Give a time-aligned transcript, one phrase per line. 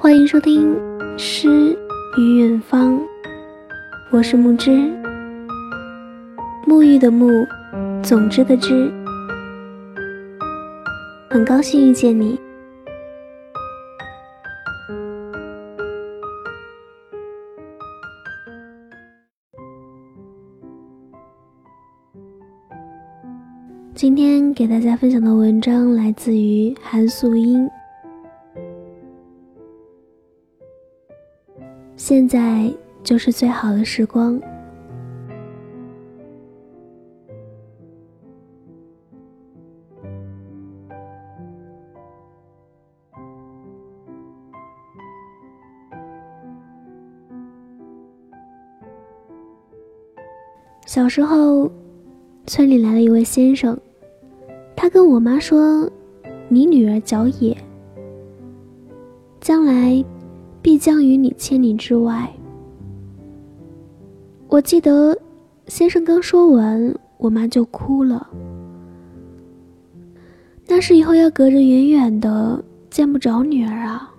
[0.00, 0.76] 欢迎收听
[1.18, 1.76] 《诗
[2.16, 2.94] 与远方》，
[4.12, 4.70] 我是木之，
[6.64, 7.44] 沐浴的沐，
[8.00, 8.92] 总之的之，
[11.28, 12.38] 很高兴遇见你。
[23.96, 27.68] 今天给大家分享的文章来自于韩素英。
[32.08, 32.72] 现在
[33.04, 34.40] 就是最好的时光。
[50.86, 51.70] 小时候，
[52.46, 53.78] 村里来了一位先生。
[54.74, 55.86] 他跟我妈说
[56.48, 57.54] ：“你女儿脚野，
[59.42, 60.02] 将来
[60.62, 62.30] 必将与你千里之外。”
[64.48, 65.16] 我记得
[65.66, 68.26] 先生刚说完，我妈就哭了。
[70.66, 74.14] 那是以后要隔着远远的见不着女儿啊！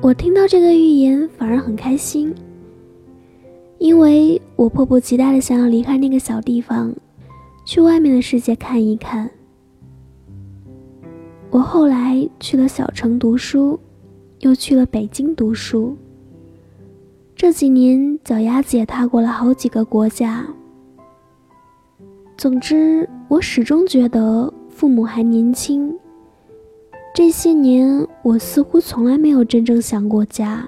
[0.00, 2.34] 我听到这个预言反而很开心，
[3.78, 6.92] 因为我迫不及待的想要离开那个小地方。
[7.64, 9.30] 去外面的世界看一看。
[11.52, 13.78] 我后来去了小城读书，
[14.40, 15.94] 又去了北京读书。
[17.36, 20.46] 这几年脚丫子也踏过了好几个国家。
[22.38, 25.94] 总之，我始终觉得父母还年轻。
[27.14, 30.66] 这些年，我似乎从来没有真正想过家。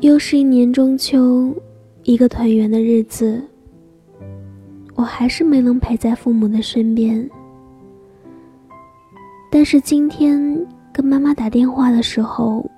[0.00, 1.54] 又是一年中秋。
[2.04, 3.42] 一个团圆的日子，
[4.94, 7.28] 我还是没能陪在父母的身边。
[9.50, 12.68] 但是今天跟妈妈打电话的时候，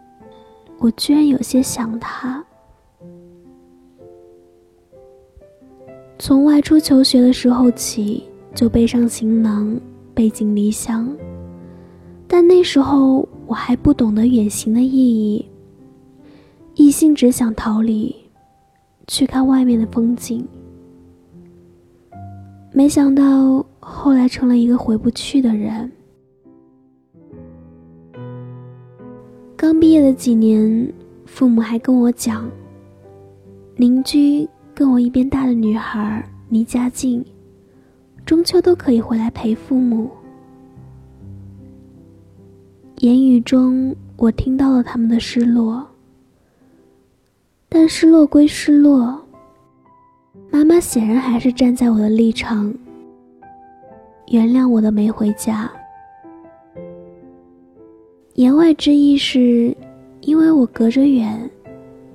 [0.79, 2.45] 我居然有些想她。
[6.19, 8.25] 从外出求学的时候起，
[8.55, 9.79] 就背上行囊，
[10.15, 11.15] 背井离乡。
[12.27, 15.47] 但那时候我还不懂得远行的意义，
[16.75, 18.15] 一心只想逃离。
[19.07, 20.45] 去看外面的风景，
[22.77, 25.91] 没想到后来成了一个回不去的人。
[29.57, 30.93] 刚毕业的几年，
[31.25, 32.47] 父母还跟我讲，
[33.77, 37.25] 邻居跟我一边大的女孩离家近，
[38.27, 40.11] 中秋都可以回来陪父母。
[42.99, 45.83] 言语中，我听到了他们的失落。
[47.71, 49.19] 但失落归失落，
[50.51, 52.73] 妈妈显然还是站在我的立场，
[54.29, 55.71] 原谅我的没回家。
[58.35, 59.77] 言外之意是，
[60.21, 61.51] 因为我隔着远，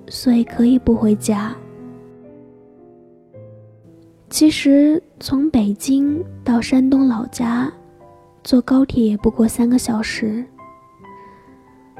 [0.07, 1.55] 所以可以不回家。
[4.29, 7.71] 其实从北京到山东老家，
[8.43, 10.43] 坐高铁也不过三个小时。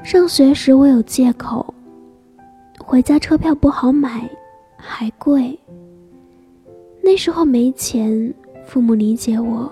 [0.02, 1.72] 上学时我有借口。
[2.84, 4.28] 回家车票不好买，
[4.76, 5.58] 还贵。
[7.02, 8.32] 那时候没钱，
[8.64, 9.70] 父母理解我。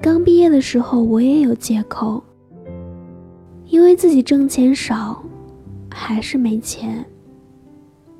[0.00, 2.22] 刚毕业的时候，我也有借口，
[3.66, 5.22] 因为自己挣钱少，
[5.90, 7.04] 还是没钱，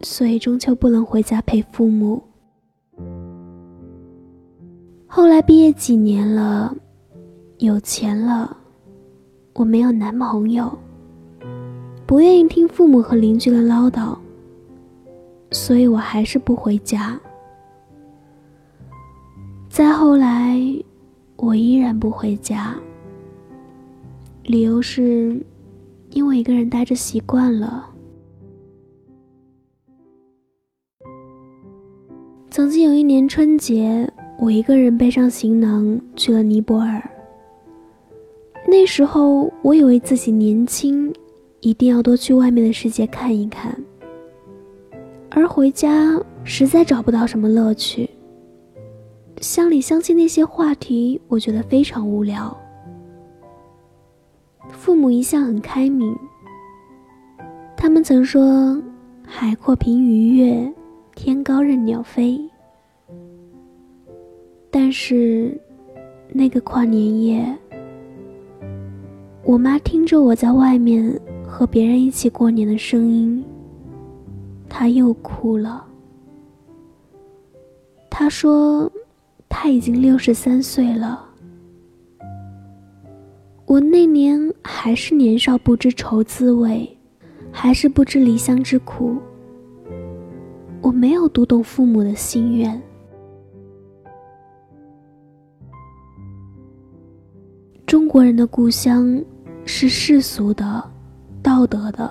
[0.02, 2.22] 所以中秋不能回家陪父母。
[5.06, 6.74] 后来毕业几年了，
[7.58, 8.56] 有钱了，
[9.54, 10.70] 我没有男朋友。
[12.06, 14.16] 不愿意听父母和邻居的唠叨，
[15.50, 17.18] 所以我还是不回家。
[19.72, 20.60] 再后来，
[21.36, 22.76] 我依然不回家，
[24.44, 25.42] 理由是，
[26.10, 27.88] 因为一个人待着习惯了。
[32.50, 34.06] 曾经有一年春节，
[34.38, 37.02] 我一个人背上行囊去了尼泊尔。
[38.68, 41.10] 那时候，我以为自己年轻。
[41.62, 43.74] 一定要多去外面的世界看一看，
[45.30, 48.10] 而回家实在找不到什么乐趣。
[49.42, 52.56] 乡里乡亲那些话题，我觉得非常无聊。
[54.70, 56.16] 父母一向很开明，
[57.76, 58.80] 他们曾说
[59.26, 60.72] ：“海阔凭鱼跃，
[61.16, 62.40] 天高任鸟飞。”
[64.70, 65.60] 但是，
[66.28, 67.58] 那个跨年夜，
[69.42, 71.20] 我妈听着我在外面。
[71.44, 73.44] 和别人一起过年的声音，
[74.70, 75.84] 她又哭了。
[78.08, 78.90] 她说
[79.62, 81.24] ：“他已经六十三岁了。
[83.64, 86.98] 我那年还是年少，不知愁滋味，
[87.52, 89.16] 还是不知离乡之苦。
[90.80, 92.82] 我没有读懂父母的心愿。
[97.86, 99.24] 中国人的故乡
[99.64, 100.82] 是世俗的、
[101.40, 102.10] 道德的，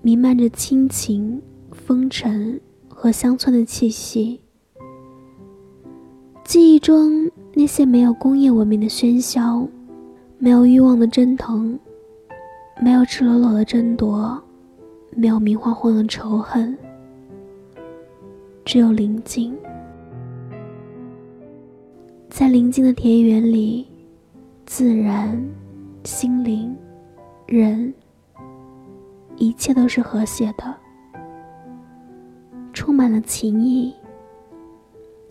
[0.00, 1.38] 弥漫着亲情、
[1.70, 2.58] 风尘
[2.88, 4.40] 和乡村的气息。
[6.46, 9.66] 记忆中那些没有工业文明的喧嚣，
[10.38, 11.76] 没有欲望的蒸腾，
[12.80, 14.40] 没有赤裸裸的争夺，
[15.10, 16.78] 没有明晃晃的仇恨。
[18.64, 19.56] 只有宁静，
[22.30, 23.88] 在宁静的田园里，
[24.66, 25.44] 自然、
[26.04, 26.72] 心灵、
[27.46, 27.92] 人，
[29.34, 30.72] 一切都是和谐的，
[32.72, 33.92] 充满了情意，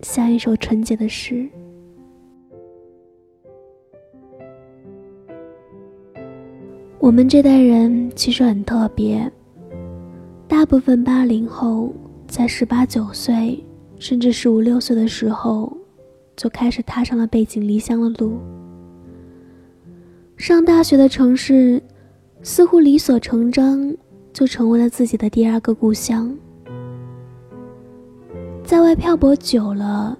[0.02, 1.48] 像一首纯洁的诗。
[7.00, 9.32] 我们这代人其实很特别，
[10.48, 11.94] 大部分八零后。
[12.28, 13.64] 在十八九岁，
[14.00, 15.72] 甚至十五六岁的时候，
[16.36, 18.40] 就开始踏上了背井离乡的路。
[20.36, 21.80] 上大学的城市，
[22.42, 23.96] 似乎理所成章
[24.34, 26.36] 就成为了自己的第二个故乡。
[28.66, 30.18] 在外漂泊久了，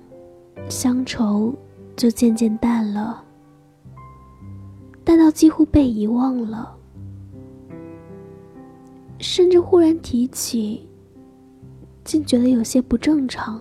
[0.70, 1.52] 乡愁
[1.96, 3.24] 就渐渐淡了，
[5.04, 6.78] 淡到几乎被遗忘了，
[9.18, 10.88] 甚至忽然提起。
[12.04, 13.60] 竟觉得有些不正常。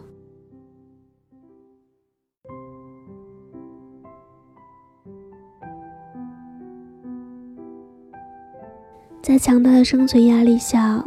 [9.23, 11.03] 在强大的生存压力下，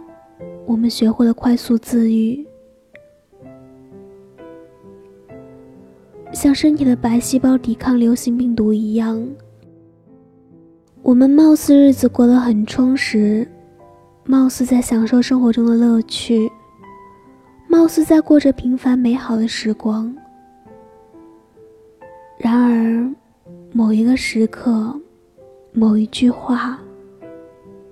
[0.65, 2.44] 我们学会了快速自愈，
[6.37, 9.27] 像身体的白细胞抵抗流行病毒一样。
[11.01, 13.47] 我们貌似日子过得很充实，
[14.23, 16.47] 貌似在享受生活中的乐趣。
[17.67, 20.15] 貌似在过着平凡美好的时光，
[22.37, 23.11] 然而，
[23.73, 24.93] 某一个时刻，
[25.73, 26.79] 某一句话，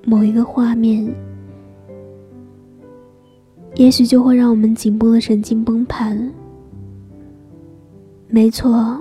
[0.06, 1.12] 某一个画面，
[3.74, 6.32] 也许就会让我们紧绷的神经崩盘。
[8.28, 9.00] 没错，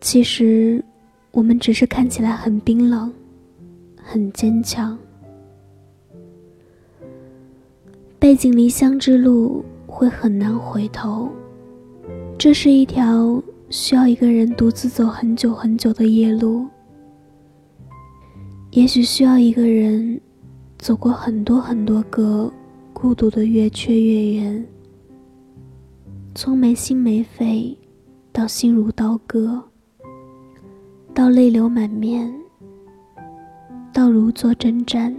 [0.00, 0.82] 其实
[1.30, 3.12] 我们只是看起来很冰冷，
[4.02, 4.98] 很坚强。
[8.18, 11.28] 背井离乡之路会很难回头，
[12.38, 16.66] 这是一条需要一个人独自走很久很久的夜路，
[18.70, 20.20] 也许需要一个人
[20.78, 22.50] 走过很多很多个
[22.92, 24.66] 孤独的月缺月圆，
[26.34, 27.76] 从没心没肺
[28.38, 29.60] 到心如刀割，
[31.12, 32.32] 到泪流满面，
[33.92, 35.12] 到如坐针毡。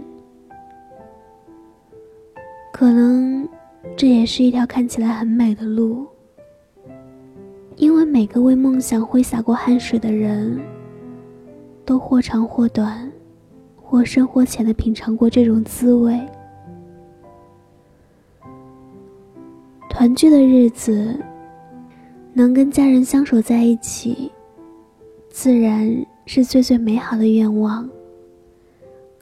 [2.72, 3.46] 可能
[3.94, 6.06] 这也是一条看起来很美的路，
[7.76, 10.58] 因为每个为梦想挥洒过汗水的人，
[11.84, 13.12] 都或长或短，
[13.76, 16.18] 或深或浅的品尝过这种滋味。
[19.90, 21.22] 团聚的日子，
[22.32, 24.30] 能跟家人相守在一起，
[25.28, 25.90] 自然
[26.26, 27.88] 是最最美好的愿望。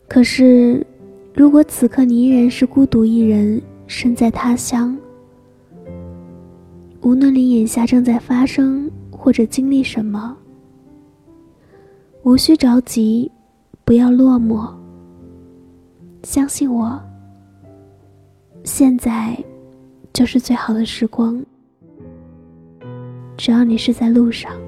[0.06, 0.87] 可是。
[1.35, 4.99] 如果此刻你依然是孤独一人，身在他乡，
[7.00, 10.37] 无论你眼下正在发生或者经历什么，
[12.25, 13.30] 无需着急，
[13.85, 14.68] 不要落寞。
[16.25, 17.00] 相信我，
[18.64, 19.38] 现在
[20.12, 21.40] 就是最好的时光。
[23.38, 24.67] 只要你是在路上。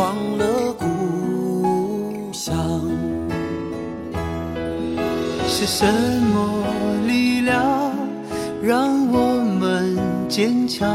[0.00, 2.56] 忘了故乡。
[5.46, 5.84] 是什
[6.32, 6.64] 么
[7.06, 7.92] 力量
[8.62, 10.88] 让我们坚强？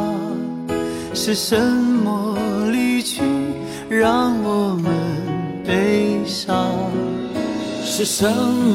[1.13, 1.55] 是什
[2.03, 2.35] 么
[2.71, 3.21] 离去
[3.87, 4.91] 让我们
[5.63, 6.65] 悲伤？
[7.83, 8.27] 是什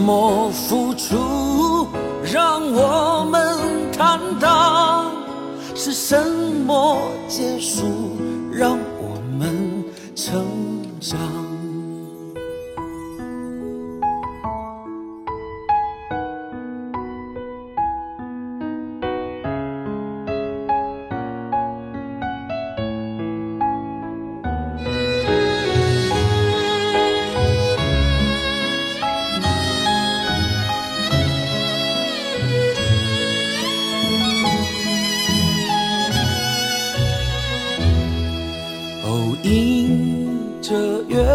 [0.07, 1.89] 么付出
[2.33, 3.59] 让我们
[3.91, 5.11] 坦荡？
[5.75, 6.17] 是什
[6.69, 6.97] 么
[7.27, 7.83] 结束
[8.53, 8.79] 让
[10.21, 10.45] 成
[11.01, 11.50] 长？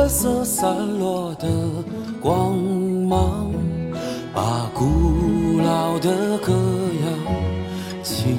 [0.06, 1.48] 月色散落的
[2.22, 2.56] 光
[3.10, 3.52] 芒，
[4.32, 6.54] 把古老的歌
[7.02, 7.08] 谣
[8.04, 8.38] 轻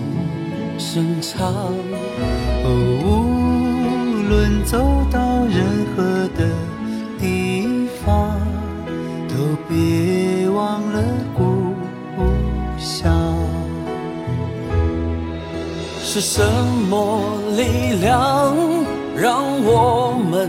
[0.79, 1.53] 声唱。
[2.65, 4.79] 无论走
[5.11, 5.65] 到任
[5.97, 6.49] 何的
[7.19, 8.39] 地方，
[9.29, 9.35] 都
[9.69, 11.03] 别忘了
[11.35, 11.75] 故
[12.79, 13.13] 乡。
[16.01, 16.41] 是什
[16.89, 17.21] 么
[17.57, 18.55] 力量
[19.17, 20.49] 让我们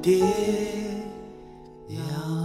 [0.00, 0.24] 爹
[1.88, 2.37] 娘。